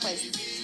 Pues 0.00 0.22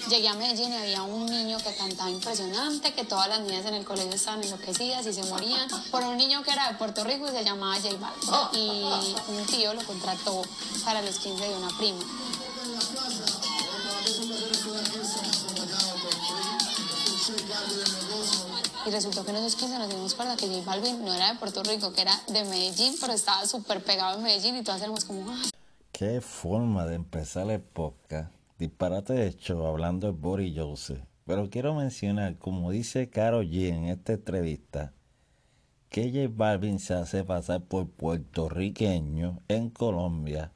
llegué 0.09 0.29
a 0.29 0.35
Medellín 0.35 0.73
y 0.73 0.77
había 0.77 1.03
un 1.03 1.27
niño 1.27 1.59
que 1.59 1.75
cantaba 1.75 2.11
impresionante, 2.11 2.93
que 2.95 3.05
todas 3.05 3.29
las 3.29 3.41
niñas 3.41 3.65
en 3.67 3.75
el 3.75 3.85
colegio 3.85 4.13
estaban 4.15 4.43
enloquecidas 4.43 5.07
y 5.07 5.13
se 5.13 5.23
morían 5.25 5.69
por 5.91 6.03
un 6.03 6.17
niño 6.17 6.43
que 6.43 6.51
era 6.51 6.69
de 6.73 6.79
Puerto 6.79 7.05
Rico 7.05 7.27
y 7.29 7.31
se 7.31 7.45
llamaba 7.45 7.75
J 7.77 7.97
Balvin. 7.97 8.61
Y 8.61 9.15
un 9.29 9.47
tío 9.47 9.75
lo 9.75 9.83
contrató 9.85 10.43
para 10.85 11.03
los 11.03 11.19
15 11.19 11.45
de 11.49 11.55
una 11.57 11.69
prima. 11.77 12.03
Y 18.87 18.91
resultó 18.91 19.25
que 19.25 19.31
en 19.31 19.37
esos 19.37 19.57
15 19.57 19.79
nos 19.79 19.89
dimos 19.89 20.15
cuenta 20.15 20.37
que 20.37 20.47
J 20.47 20.63
Balvin 20.65 21.05
no 21.05 21.13
era 21.13 21.33
de 21.33 21.39
Puerto 21.39 21.63
Rico, 21.63 21.93
que 21.93 22.03
era 22.03 22.19
de 22.29 22.45
Medellín, 22.45 22.95
pero 23.01 23.13
estaba 23.13 23.47
súper 23.47 23.83
pegado 23.83 24.17
en 24.17 24.23
Medellín 24.23 24.57
y 24.57 24.63
todas 24.63 24.81
éramos 24.81 25.05
como... 25.05 25.31
"Ah". 25.31 25.43
Qué 25.93 26.21
forma 26.21 26.87
de 26.87 26.95
empezar 26.95 27.51
el 27.51 27.61
podcast. 27.61 28.31
Disparate 28.59 29.27
hecho 29.27 29.67
hablando 29.67 30.09
de 30.09 30.19
Boris 30.19 30.53
Joseph. 30.57 31.01
Pero 31.25 31.49
quiero 31.49 31.75
mencionar, 31.75 32.39
como 32.39 32.71
dice 32.71 33.09
Caro 33.09 33.43
G 33.43 33.69
en 33.69 33.85
esta 33.85 34.15
entrevista, 34.15 34.95
que 35.89 36.11
J 36.11 36.33
Balvin 36.35 36.79
se 36.79 36.95
hace 36.95 37.23
pasar 37.23 37.63
por 37.65 37.89
puertorriqueño 37.89 39.43
en 39.49 39.71
Colombia 39.71 40.53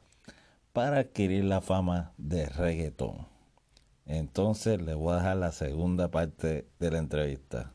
para 0.73 0.99
adquirir 0.99 1.45
la 1.45 1.61
fama 1.61 2.13
de 2.17 2.47
reggaetón. 2.47 3.27
Entonces 4.07 4.83
le 4.83 4.95
voy 4.95 5.13
a 5.13 5.17
dejar 5.17 5.37
la 5.37 5.53
segunda 5.53 6.11
parte 6.11 6.67
de 6.81 6.91
la 6.91 6.99
entrevista. 6.99 7.73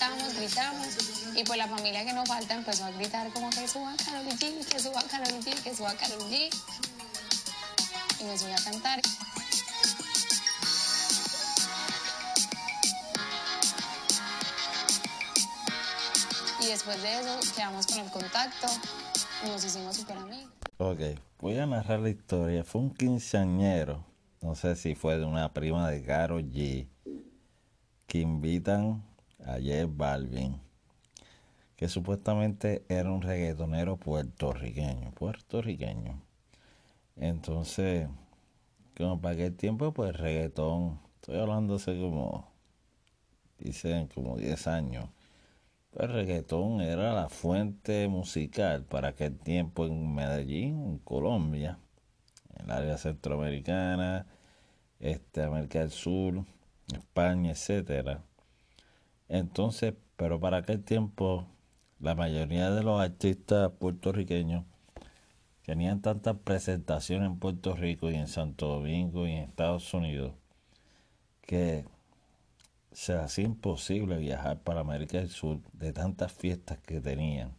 Cantamos, 0.00 0.34
gritamos 0.34 0.86
y 1.36 1.44
pues 1.44 1.58
la 1.58 1.68
familia 1.68 2.06
que 2.06 2.14
nos 2.14 2.26
falta 2.26 2.54
empezó 2.54 2.86
a 2.86 2.90
gritar 2.90 3.30
como 3.34 3.50
que 3.50 3.68
suba 3.68 3.94
Karol 4.02 4.24
G, 4.28 4.64
que 4.64 4.78
suba 4.78 5.02
Karol 5.02 5.28
G, 5.42 5.62
que 5.62 5.76
suba 5.76 5.92
Karol 5.92 6.22
G. 6.30 6.48
Y 8.18 8.24
me 8.24 8.38
subí 8.38 8.50
a 8.50 8.64
cantar. 8.64 9.02
Y 16.62 16.66
después 16.66 17.02
de 17.02 17.20
eso 17.20 17.54
quedamos 17.54 17.86
con 17.86 17.98
el 17.98 18.10
contacto 18.10 18.68
y 19.44 19.50
nos 19.50 19.62
hicimos 19.62 19.96
súper 19.96 20.16
amigos. 20.16 20.50
Ok, 20.78 21.00
voy 21.40 21.58
a 21.58 21.66
narrar 21.66 22.00
la 22.00 22.08
historia. 22.08 22.64
Fue 22.64 22.80
un 22.80 22.94
quinceañero, 22.94 24.02
no 24.40 24.54
sé 24.54 24.76
si 24.76 24.94
fue 24.94 25.18
de 25.18 25.26
una 25.26 25.52
prima 25.52 25.90
de 25.90 26.02
Caro 26.02 26.40
G, 26.40 26.88
que 28.06 28.18
invitan 28.18 29.09
a 29.44 29.54
J 29.54 29.86
Balvin, 29.88 30.60
que 31.76 31.88
supuestamente 31.88 32.84
era 32.88 33.10
un 33.10 33.22
reggaetonero 33.22 33.96
puertorriqueño, 33.96 35.12
puertorriqueño. 35.12 36.20
Entonces, 37.16 38.08
como 38.96 39.20
para 39.20 39.34
aquel 39.34 39.56
tiempo, 39.56 39.92
pues 39.92 40.16
reggaetón, 40.16 41.00
estoy 41.16 41.38
hablando 41.38 41.76
hace 41.76 41.98
como, 41.98 42.50
dicen 43.58 44.08
como 44.08 44.36
10 44.36 44.66
años. 44.66 45.08
El 45.98 46.08
reggaetón 46.08 46.80
era 46.82 47.12
la 47.12 47.28
fuente 47.28 48.08
musical 48.08 48.84
para 48.84 49.08
aquel 49.08 49.38
tiempo 49.38 49.86
en 49.86 50.14
Medellín, 50.14 50.82
en 50.84 50.98
Colombia, 50.98 51.78
en 52.56 52.66
el 52.66 52.70
área 52.70 52.98
centroamericana, 52.98 54.26
este, 55.00 55.42
América 55.42 55.80
del 55.80 55.90
Sur, 55.90 56.44
España, 56.92 57.52
etcétera. 57.52 58.22
Entonces, 59.30 59.94
pero 60.16 60.40
para 60.40 60.58
aquel 60.58 60.82
tiempo, 60.82 61.46
la 62.00 62.16
mayoría 62.16 62.72
de 62.72 62.82
los 62.82 63.00
artistas 63.00 63.70
puertorriqueños 63.78 64.64
tenían 65.64 66.02
tantas 66.02 66.36
presentaciones 66.38 67.30
en 67.30 67.38
Puerto 67.38 67.76
Rico 67.76 68.10
y 68.10 68.16
en 68.16 68.26
Santo 68.26 68.66
Domingo 68.66 69.28
y 69.28 69.32
en 69.32 69.44
Estados 69.44 69.94
Unidos 69.94 70.34
que 71.42 71.84
se 72.90 73.14
hacía 73.14 73.44
imposible 73.44 74.18
viajar 74.18 74.58
para 74.62 74.80
América 74.80 75.18
del 75.18 75.30
Sur 75.30 75.60
de 75.74 75.92
tantas 75.92 76.32
fiestas 76.32 76.78
que 76.78 77.00
tenían. 77.00 77.52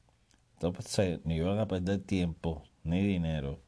Entonces 0.55 1.21
no 1.23 1.33
iban 1.33 1.57
a 1.57 1.69
perder 1.69 2.01
tiempo 2.01 2.63
ni 2.83 3.01
dinero 3.01 3.61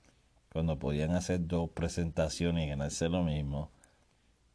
cuando 0.51 0.77
podían 0.77 1.11
hacer 1.11 1.47
dos 1.47 1.69
presentaciones 1.69 2.65
y 2.65 2.69
ganarse 2.69 3.07
lo 3.07 3.23
mismo 3.23 3.71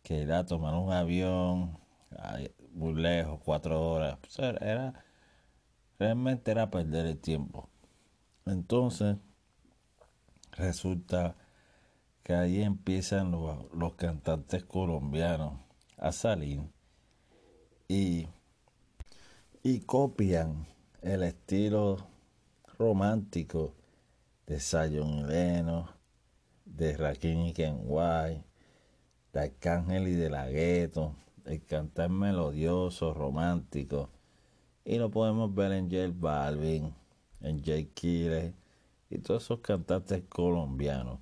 que 0.02 0.20
ir 0.20 0.32
a 0.32 0.44
tomar 0.44 0.74
un 0.74 0.92
avión 0.92 1.78
muy 2.78 2.94
lejos, 2.94 3.40
cuatro 3.44 3.80
horas. 3.80 4.18
Era, 4.38 5.04
realmente 5.98 6.50
era 6.50 6.70
perder 6.70 7.06
el 7.06 7.18
tiempo. 7.18 7.68
Entonces 8.46 9.16
resulta 10.52 11.36
que 12.22 12.34
ahí 12.34 12.62
empiezan 12.62 13.30
los, 13.32 13.72
los 13.74 13.94
cantantes 13.94 14.64
colombianos 14.64 15.60
a 15.96 16.12
salir 16.12 16.62
y, 17.88 18.28
y 19.62 19.80
copian 19.80 20.66
el 21.02 21.22
estilo 21.22 22.06
romántico 22.78 23.74
de 24.46 24.60
y 24.60 25.26
Leno, 25.26 25.88
de 26.64 26.96
Rakim 26.96 27.46
y 27.46 27.52
Kenway, 27.52 28.44
de 29.32 29.40
Arcángel 29.40 30.08
y 30.08 30.14
de 30.14 30.30
la 30.30 30.48
Gueto, 30.48 31.14
el 31.48 31.64
cantar 31.64 32.10
melodioso, 32.10 33.14
romántico. 33.14 34.10
Y 34.84 34.98
lo 34.98 35.10
podemos 35.10 35.54
ver 35.54 35.72
en 35.72 35.90
J 35.90 36.12
Balvin, 36.14 36.94
en 37.40 37.58
J 37.58 37.90
Kille 37.94 38.54
y 39.10 39.18
todos 39.18 39.44
esos 39.44 39.60
cantantes 39.60 40.24
colombianos. 40.28 41.20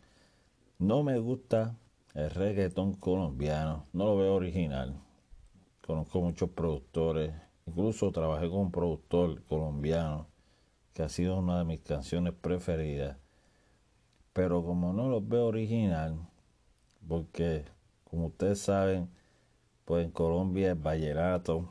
No 0.79 1.03
me 1.03 1.19
gusta 1.19 1.79
el 2.15 2.31
reggaetón 2.31 2.95
colombiano, 2.95 3.87
no 3.93 4.07
lo 4.07 4.17
veo 4.17 4.35
original. 4.35 5.01
Conozco 5.87 6.21
muchos 6.21 6.51
productores, 6.51 7.33
incluso 7.67 8.11
trabajé 8.11 8.49
con 8.49 8.59
un 8.59 8.73
productor 8.73 9.43
colombiano 9.45 10.27
que 10.93 11.03
ha 11.05 11.09
sido 11.09 11.39
una 11.39 11.59
de 11.59 11.65
mis 11.65 11.81
canciones 11.81 12.33
preferidas. 12.33 13.17
Pero 14.33 14.65
como 14.65 14.93
no 14.93 15.09
lo 15.09 15.21
veo 15.21 15.47
original, 15.47 16.19
porque 17.07 17.65
como 18.05 18.27
ustedes 18.27 18.61
saben, 18.61 19.09
pues 19.87 20.05
en 20.05 20.11
Colombia 20.11 20.73
el 20.73 20.75
vallenato, 20.75 21.69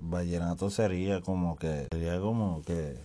vallenato 0.00 0.70
sería 0.70 1.20
como 1.20 1.56
que, 1.56 1.86
sería 1.92 2.18
como 2.18 2.62
que, 2.62 2.98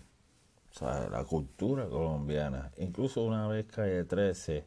o 0.72 0.74
sea, 0.74 1.10
la 1.10 1.26
cultura 1.26 1.90
colombiana. 1.90 2.72
Incluso 2.78 3.24
una 3.24 3.48
vez 3.48 3.66
Calle 3.66 4.06
13, 4.06 4.66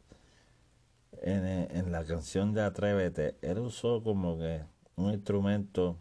en, 1.23 1.47
en 1.47 1.93
la 1.93 2.05
canción 2.05 2.53
de 2.53 2.63
Atrévete, 2.63 3.39
él 3.41 3.59
usó 3.59 4.03
como 4.03 4.39
que 4.39 4.65
un 4.97 5.13
instrumento, 5.13 5.97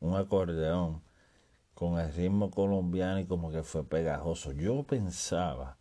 un 0.00 0.14
acordeón, 0.14 1.02
con 1.72 1.98
el 1.98 2.12
ritmo 2.12 2.50
colombiano 2.50 3.20
y 3.20 3.26
como 3.26 3.50
que 3.50 3.62
fue 3.62 3.84
pegajoso. 3.84 4.52
Yo 4.52 4.82
pensaba 4.84 5.78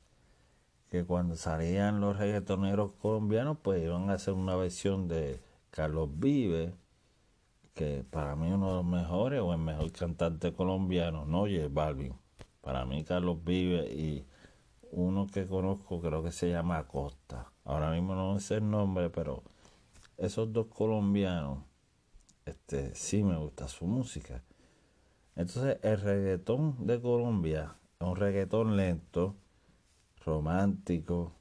que 0.89 1.03
cuando 1.03 1.35
salían 1.35 1.99
los 1.99 2.17
reggaetoneros 2.17 2.93
colombianos, 2.93 3.57
pues 3.61 3.83
iban 3.83 4.09
a 4.09 4.13
hacer 4.13 4.33
una 4.33 4.55
versión 4.55 5.09
de 5.09 5.41
Carlos 5.73 6.07
Vive, 6.19 6.75
que 7.73 8.05
para 8.07 8.35
mí 8.35 8.51
uno 8.51 8.69
de 8.69 8.75
los 8.75 8.85
mejores 8.85 9.41
o 9.41 9.53
el 9.53 9.59
mejor 9.59 9.91
cantante 9.91 10.53
colombiano, 10.53 11.25
no 11.25 11.47
J 11.47 11.67
Balvin. 11.71 12.13
Para 12.61 12.85
mí 12.85 13.03
Carlos 13.03 13.43
Vive 13.43 13.91
y 13.91 14.23
uno 14.91 15.25
que 15.25 15.47
conozco 15.47 15.99
creo 15.99 16.21
que 16.21 16.31
se 16.31 16.51
llama 16.51 16.77
Acosta. 16.77 17.51
Ahora 17.65 17.89
mismo 17.89 18.13
no 18.13 18.39
sé 18.39 18.57
el 18.57 18.69
nombre, 18.69 19.09
pero 19.09 19.41
esos 20.19 20.53
dos 20.53 20.67
colombianos, 20.67 21.63
este, 22.45 22.93
sí 22.93 23.23
me 23.23 23.35
gusta 23.37 23.67
su 23.67 23.87
música. 23.87 24.43
Entonces 25.35 25.79
el 25.81 25.99
reggaetón 25.99 26.85
de 26.85 27.01
Colombia 27.01 27.75
es 27.99 28.07
un 28.07 28.15
reggaetón 28.15 28.77
lento, 28.77 29.35
romántico 30.23 31.33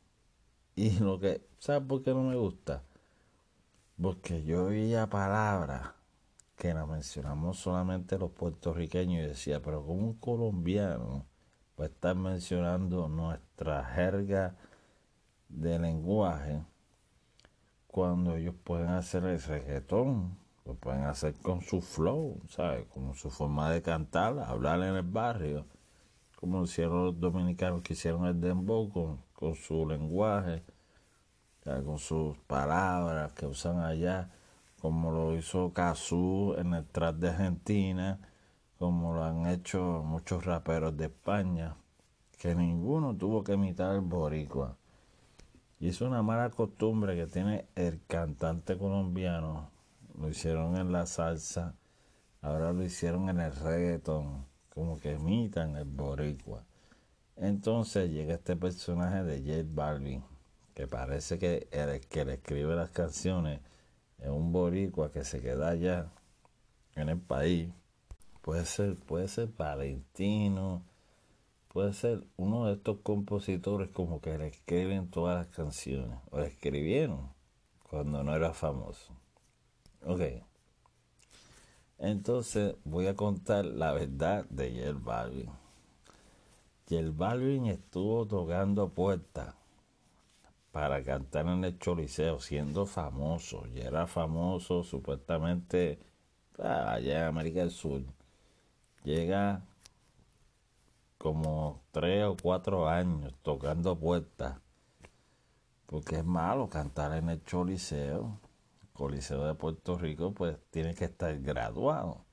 y 0.75 0.99
lo 1.01 1.21
que, 1.21 1.47
¿sabes 1.59 1.87
por 1.87 2.03
qué 2.03 2.15
no 2.15 2.23
me 2.23 2.37
gusta? 2.37 2.83
Porque 4.01 4.45
yo 4.45 4.67
oía 4.67 5.09
palabras 5.09 5.93
que 6.57 6.75
las 6.75 6.87
mencionamos 6.89 7.59
solamente 7.59 8.19
los 8.19 8.31
puertorriqueños 8.31 9.25
y 9.25 9.29
decía, 9.29 9.61
pero 9.63 9.85
como 9.85 10.01
un 10.07 10.15
colombiano 10.15 11.27
puede 11.75 11.91
estar 11.91 12.15
mencionando 12.17 13.09
nuestra 13.09 13.85
jerga 13.85 14.57
de 15.49 15.79
lenguaje 15.79 16.63
cuando 17.93 18.37
ellos 18.37 18.55
pueden 18.65 18.89
hacer 18.89 19.25
el 19.25 19.41
reggaetón, 19.43 20.39
lo 20.65 20.75
pueden 20.75 21.03
hacer 21.03 21.35
con 21.35 21.61
su 21.61 21.83
flow, 21.83 22.41
¿sabes? 22.49 22.87
Como 22.87 23.15
su 23.15 23.29
forma 23.29 23.71
de 23.71 23.83
cantar, 23.83 24.39
hablar 24.39 24.83
en 24.83 24.95
el 24.95 25.03
barrio, 25.03 25.67
como 26.37 26.65
hicieron 26.65 27.05
los 27.05 27.21
dominicanos 27.21 27.83
que 27.83 27.93
hicieron 27.93 28.25
el 28.25 28.41
dembow 28.41 28.91
con, 28.91 29.21
con 29.35 29.55
su 29.55 29.87
lenguaje. 29.87 30.63
Con 31.65 31.99
sus 31.99 32.37
palabras 32.39 33.33
que 33.33 33.47
usan 33.47 33.81
allá, 33.81 34.31
como 34.81 35.13
lo 35.13 35.37
hizo 35.37 35.73
Cazú 35.73 36.55
en 36.59 36.75
el 36.75 36.85
trap 36.87 37.17
de 37.17 37.29
Argentina, 37.31 38.19
como 38.79 39.15
lo 39.15 39.25
han 39.25 39.47
hecho 39.47 40.03
muchos 40.05 40.45
raperos 40.45 40.97
de 40.97 41.05
España, 41.05 41.77
que 42.39 42.57
ninguno 42.57 43.15
tuvo 43.17 43.45
que 43.45 43.53
imitar 43.53 43.95
el 43.95 44.01
boricua. 44.01 44.77
Y 45.79 45.89
es 45.89 46.01
una 46.01 46.23
mala 46.23 46.51
costumbre 46.51 47.15
que 47.15 47.27
tiene 47.27 47.67
el 47.77 48.01
cantante 48.07 48.77
colombiano. 48.77 49.71
Lo 50.19 50.29
hicieron 50.29 50.77
en 50.77 50.91
la 50.91 51.07
salsa, 51.07 51.77
ahora 52.41 52.73
lo 52.73 52.83
hicieron 52.83 53.29
en 53.29 53.41
el 53.41 53.55
reggaeton, 53.55 54.45
como 54.69 54.99
que 54.99 55.13
imitan 55.15 55.77
el 55.77 55.85
boricua. 55.85 56.65
Entonces 57.37 58.11
llega 58.11 58.35
este 58.35 58.57
personaje 58.57 59.23
de 59.23 59.39
J 59.41 59.69
Balvin, 59.73 60.25
que 60.75 60.87
parece 60.87 61.39
que 61.39 61.69
el 61.71 62.01
que 62.07 62.25
le 62.25 62.35
escribe 62.35 62.75
las 62.75 62.91
canciones 62.91 63.61
es 64.19 64.29
un 64.29 64.53
boricua 64.53 65.11
que 65.11 65.25
se 65.25 65.41
queda 65.41 65.71
allá 65.71 66.11
en 66.95 67.09
el 67.09 67.21
país. 67.21 67.71
Puede 68.41 68.65
ser, 68.65 68.97
puede 68.97 69.29
ser 69.29 69.49
Valentino, 69.57 70.83
puede 71.69 71.93
ser 71.93 72.25
uno 72.37 72.67
de 72.67 72.75
estos 72.75 72.99
compositores 73.03 73.91
como 73.91 74.21
que 74.21 74.37
le 74.39 74.49
escriben 74.49 75.11
todas 75.11 75.39
las 75.47 75.55
canciones, 75.55 76.19
o 76.31 76.41
le 76.41 76.47
escribieron 76.47 77.31
cuando 77.89 78.23
no 78.23 78.35
era 78.35 78.53
famoso. 78.53 79.13
Ok. 80.05 80.23
Entonces 81.99 82.75
voy 82.85 83.07
a 83.07 83.15
contar 83.15 83.65
la 83.65 83.93
verdad 83.93 84.45
de 84.51 84.71
J 84.71 84.99
Balvin. 85.01 85.51
J 86.89 87.03
Balvin 87.13 87.67
estuvo 87.67 88.27
tocando 88.27 88.89
puertas 88.89 89.55
para 90.73 91.05
cantar 91.05 91.47
en 91.47 91.65
el 91.65 91.79
Choliseo, 91.79 92.41
siendo 92.41 92.87
famoso. 92.87 93.67
Y 93.75 93.81
era 93.81 94.07
famoso 94.07 94.83
supuestamente 94.83 96.01
ah, 96.59 96.95
allá 96.95 97.21
en 97.21 97.27
América 97.29 97.61
del 97.61 97.71
Sur. 97.71 98.03
Llega 99.05 99.63
como 101.19 101.83
tres 101.93 102.25
o 102.25 102.37
cuatro 102.43 102.89
años 102.89 103.35
tocando 103.43 103.99
puertas. 103.99 104.59
Porque 105.87 106.17
es 106.17 106.25
malo 106.25 106.69
cantar 106.69 107.13
en 107.17 107.29
el 107.29 107.45
Choliseo. 107.45 108.41
Coliseo 108.95 109.45
de 109.45 109.55
Puerto 109.55 109.99
Rico, 109.99 110.33
pues 110.33 110.57
tiene 110.71 110.95
que 110.95 111.05
estar 111.07 111.39
graduado. 111.41 112.25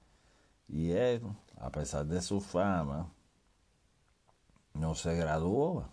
Y 0.67 0.91
él, 0.91 1.21
a 1.57 1.71
pesar 1.71 2.05
de 2.05 2.21
su 2.21 2.41
fama, 2.41 3.11
no 4.73 4.95
se 4.95 5.15
graduó. 5.15 5.89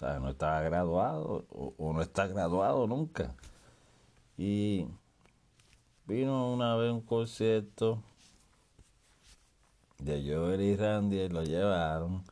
No 0.00 0.30
estaba 0.30 0.60
graduado 0.60 1.46
o, 1.50 1.92
no 1.92 2.02
está 2.02 2.26
graduado 2.26 2.86
nunca. 2.86 3.34
Y 4.36 4.86
vino 6.06 6.52
una 6.52 6.74
vez 6.76 6.92
un 6.92 7.00
concierto 7.00 8.02
de 9.98 10.22
Joel 10.28 10.60
y 10.60 10.76
Randy 10.76 11.20
y 11.20 11.28
lo 11.28 11.44
llevaron. 11.44 12.24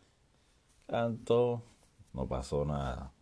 Cantó, 0.86 1.62
no 2.12 2.26
pasó 2.26 2.64
nada. 2.64 3.12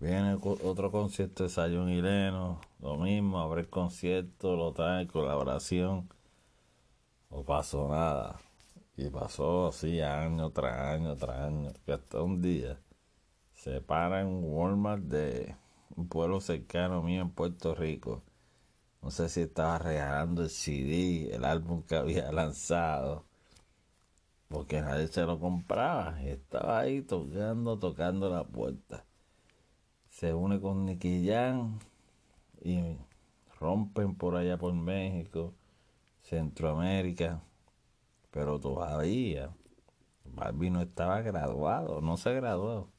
Viene 0.00 0.34
otro 0.42 0.90
concierto 0.90 1.44
de 1.44 1.48
Sayón 1.48 1.88
y 1.90 2.02
lo 2.02 2.96
mismo, 2.98 3.40
abre 3.40 3.62
el 3.62 3.70
concierto, 3.70 4.56
lo 4.56 4.72
trae 4.72 5.06
colaboración. 5.06 6.10
No 7.30 7.42
pasó 7.44 7.88
nada. 7.88 8.40
Y 8.96 9.08
pasó 9.08 9.68
así 9.68 10.00
año 10.00 10.50
tras 10.50 10.76
año 10.94 11.16
tras 11.16 11.40
año, 11.40 11.72
que 11.86 11.92
hasta 11.92 12.22
un 12.22 12.42
día 12.42 12.78
se 13.54 13.80
para 13.80 14.20
en 14.20 14.44
Walmart 14.44 15.02
de 15.04 15.56
un 15.96 16.08
pueblo 16.08 16.40
cercano 16.40 17.02
mío 17.02 17.22
en 17.22 17.30
Puerto 17.30 17.74
Rico. 17.74 18.22
No 19.02 19.10
sé 19.10 19.28
si 19.28 19.42
estaba 19.42 19.78
regalando 19.78 20.42
el 20.42 20.50
CD, 20.50 21.34
el 21.34 21.44
álbum 21.44 21.82
que 21.82 21.96
había 21.96 22.30
lanzado, 22.32 23.24
porque 24.48 24.80
nadie 24.80 25.08
se 25.08 25.22
lo 25.24 25.38
compraba. 25.40 26.20
estaba 26.22 26.80
ahí 26.80 27.02
tocando, 27.02 27.78
tocando 27.78 28.30
la 28.30 28.44
puerta. 28.44 29.04
Se 30.10 30.34
une 30.34 30.60
con 30.60 30.84
Nicky 30.84 31.26
Jam 31.26 31.78
y 32.62 32.96
rompen 33.58 34.14
por 34.14 34.36
allá 34.36 34.58
por 34.58 34.74
México, 34.74 35.54
Centroamérica 36.22 37.42
pero 38.34 38.58
todavía 38.58 39.54
Barbie 40.24 40.68
no 40.68 40.82
estaba 40.82 41.20
graduado, 41.22 42.00
no 42.00 42.16
se 42.16 42.34
graduó. 42.34 42.90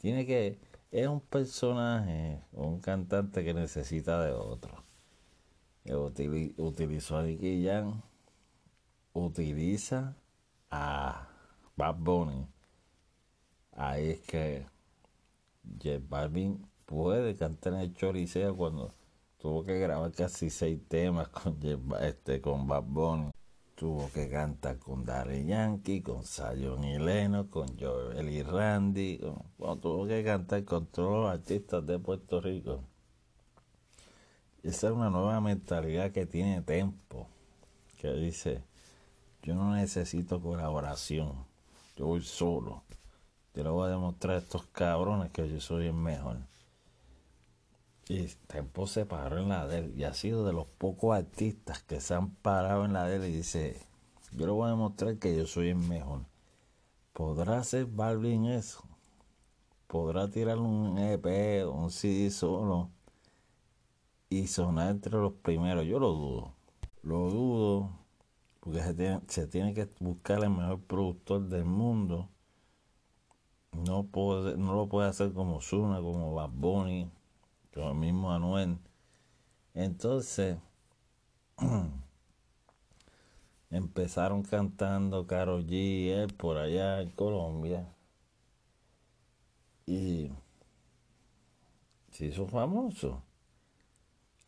Tiene 0.00 0.24
que, 0.26 0.58
es 0.90 1.06
un 1.08 1.20
personaje, 1.20 2.40
un 2.52 2.80
cantante 2.80 3.44
que 3.44 3.52
necesita 3.52 4.22
de 4.22 4.32
otro. 4.32 4.84
utilizó 6.56 7.18
a 7.18 7.22
Nicky 7.22 7.64
Jam, 7.66 8.00
utiliza 9.12 10.16
a 10.70 11.28
Bad 11.76 11.96
Bunny. 11.96 12.46
Ahí 13.72 14.10
es 14.10 14.20
que 14.20 14.66
J 15.82 16.00
Balvin 16.08 16.64
puede 16.86 17.34
cantar 17.36 17.74
en 17.74 17.80
el 17.80 17.94
Choliseo 17.94 18.56
cuando 18.56 18.92
tuvo 19.38 19.64
que 19.64 19.78
grabar 19.78 20.12
casi 20.12 20.50
seis 20.50 20.80
temas 20.88 21.28
con, 21.28 21.58
este, 22.00 22.40
con 22.40 22.66
Bad 22.66 22.84
Bunny 22.84 23.30
tuvo 23.78 24.10
que 24.12 24.28
cantar 24.28 24.76
con 24.78 25.04
Daddy 25.04 25.46
Yankee, 25.46 26.02
con 26.02 26.24
Zion 26.24 26.82
y 26.82 26.98
con 27.48 27.78
Joel 27.78 28.28
y 28.28 29.18
tuvo 29.80 30.06
que 30.08 30.24
cantar 30.24 30.64
con 30.64 30.86
todos 30.86 31.24
los 31.24 31.30
artistas 31.30 31.86
de 31.86 32.00
Puerto 32.00 32.40
Rico. 32.40 32.80
Esa 34.64 34.88
es 34.88 34.92
una 34.92 35.10
nueva 35.10 35.40
mentalidad 35.40 36.10
que 36.10 36.26
tiene 36.26 36.60
Tempo, 36.62 37.28
que 38.00 38.12
dice, 38.14 38.64
yo 39.44 39.54
no 39.54 39.72
necesito 39.76 40.42
colaboración, 40.42 41.32
yo 41.96 42.06
voy 42.06 42.22
solo. 42.22 42.82
Yo 43.54 43.62
le 43.62 43.70
voy 43.70 43.86
a 43.86 43.90
demostrar 43.90 44.36
a 44.36 44.38
estos 44.38 44.66
cabrones 44.66 45.30
que 45.30 45.48
yo 45.48 45.60
soy 45.60 45.86
el 45.86 45.94
mejor. 45.94 46.38
Y 48.08 48.26
Tempo 48.46 48.86
se 48.86 49.04
paró 49.04 49.38
en 49.38 49.50
la 49.50 49.66
de 49.66 49.78
él 49.78 49.94
y 49.94 50.04
ha 50.04 50.14
sido 50.14 50.46
de 50.46 50.54
los 50.54 50.66
pocos 50.66 51.14
artistas 51.14 51.82
que 51.82 52.00
se 52.00 52.14
han 52.14 52.30
parado 52.30 52.86
en 52.86 52.94
la 52.94 53.04
de 53.04 53.16
él 53.16 53.24
y 53.26 53.36
dice, 53.36 53.86
yo 54.32 54.46
le 54.46 54.52
voy 54.52 54.66
a 54.66 54.70
demostrar 54.70 55.18
que 55.18 55.36
yo 55.36 55.46
soy 55.46 55.68
el 55.68 55.76
mejor. 55.76 56.22
¿Podrá 57.12 57.58
hacer 57.58 57.84
Balvin 57.84 58.46
eso? 58.46 58.82
¿Podrá 59.86 60.30
tirar 60.30 60.58
un 60.58 60.96
EP 60.98 61.66
un 61.66 61.90
CD 61.90 62.30
solo 62.30 62.90
y 64.30 64.46
sonar 64.46 64.90
entre 64.90 65.12
los 65.12 65.34
primeros? 65.34 65.84
Yo 65.84 65.98
lo 65.98 66.12
dudo. 66.12 66.54
Lo 67.02 67.28
dudo 67.28 67.90
porque 68.60 68.82
se 68.82 68.94
tiene, 68.94 69.20
se 69.28 69.46
tiene 69.46 69.74
que 69.74 69.86
buscar 70.00 70.42
el 70.42 70.50
mejor 70.50 70.80
productor 70.80 71.42
del 71.48 71.66
mundo. 71.66 72.30
No, 73.72 74.04
puede, 74.06 74.56
no 74.56 74.74
lo 74.74 74.88
puede 74.88 75.10
hacer 75.10 75.34
como 75.34 75.60
Zuna, 75.60 76.00
como 76.00 76.32
Bad 76.34 76.50
Bunny 76.50 77.10
el 77.86 77.94
mismo 77.94 78.32
Anuel. 78.32 78.78
Entonces, 79.74 80.58
empezaron 83.70 84.42
cantando 84.42 85.26
Caro 85.26 85.60
G, 85.60 86.08
él 86.08 86.34
por 86.34 86.56
allá 86.56 87.00
en 87.00 87.10
Colombia. 87.10 87.94
Y 89.86 90.30
se 92.10 92.26
hizo 92.26 92.46
famoso 92.46 93.22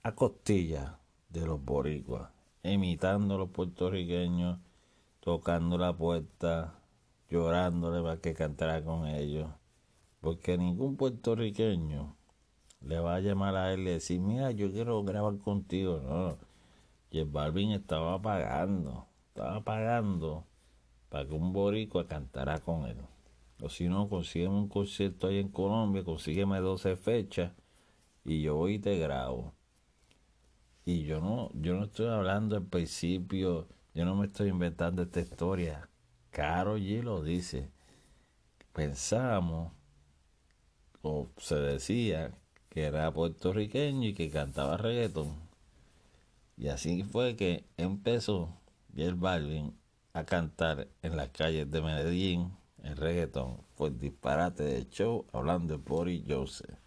a 0.02 0.14
costilla 0.14 0.98
de 1.28 1.46
los 1.46 1.64
boricuas, 1.64 2.30
imitando 2.62 3.34
a 3.34 3.38
los 3.38 3.50
puertorriqueños, 3.50 4.58
tocando 5.20 5.78
la 5.78 5.96
puerta, 5.96 6.80
llorándole 7.30 8.02
para 8.02 8.20
que 8.20 8.34
cantara 8.34 8.82
con 8.84 9.06
ellos. 9.06 9.50
Porque 10.20 10.58
ningún 10.58 10.96
puertorriqueño 10.96 12.16
le 12.80 12.98
va 12.98 13.16
a 13.16 13.20
llamar 13.20 13.56
a 13.56 13.72
él 13.72 13.80
y 13.80 13.90
decir, 13.92 14.20
mira, 14.20 14.50
yo 14.50 14.70
quiero 14.70 15.02
grabar 15.04 15.38
contigo. 15.38 16.00
No, 16.00 16.38
el 17.10 17.26
Balvin 17.26 17.72
estaba 17.72 18.20
pagando, 18.20 19.06
estaba 19.28 19.62
pagando 19.62 20.46
para 21.08 21.26
que 21.26 21.34
un 21.34 21.52
boricua 21.52 22.06
cantara 22.06 22.60
con 22.60 22.86
él. 22.86 22.96
O 23.62 23.68
si 23.68 23.88
no, 23.88 24.08
consígueme 24.08 24.54
un 24.54 24.68
concierto 24.68 25.26
ahí 25.26 25.38
en 25.38 25.48
Colombia, 25.48 26.04
consígueme 26.04 26.60
12 26.60 26.96
fechas 26.96 27.52
y 28.24 28.42
yo 28.42 28.56
voy 28.56 28.74
y 28.74 28.78
te 28.78 28.98
grabo. 28.98 29.52
Y 30.84 31.04
yo 31.04 31.20
no, 31.20 31.50
yo 31.54 31.74
no 31.74 31.84
estoy 31.84 32.08
hablando 32.08 32.56
al 32.56 32.64
principio, 32.64 33.68
yo 33.94 34.04
no 34.04 34.14
me 34.16 34.26
estoy 34.26 34.48
inventando 34.48 35.02
esta 35.02 35.20
historia. 35.20 35.88
Caro 36.30 36.78
G 36.78 37.02
lo 37.02 37.22
dice. 37.22 37.70
Pensamos, 38.72 39.72
o 41.02 41.28
se 41.36 41.56
decía, 41.56 42.32
que 42.70 42.84
era 42.84 43.12
puertorriqueño 43.12 44.08
y 44.08 44.14
que 44.14 44.30
cantaba 44.30 44.78
reggaeton. 44.78 45.34
Y 46.56 46.68
así 46.68 47.02
fue 47.02 47.36
que 47.36 47.64
empezó 47.76 48.56
el 48.96 49.14
Balvin 49.14 49.76
a 50.12 50.24
cantar 50.24 50.88
en 51.02 51.16
las 51.16 51.28
calles 51.28 51.70
de 51.70 51.82
Medellín 51.82 52.52
el 52.82 52.96
reggaeton. 52.96 53.58
El 53.78 53.98
disparate 53.98 54.62
de 54.62 54.88
show 54.88 55.26
hablando 55.32 55.76
de 55.76 55.82
Boris 55.82 56.22
Joseph. 56.28 56.79